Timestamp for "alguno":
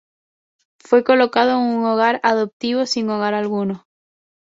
3.35-3.85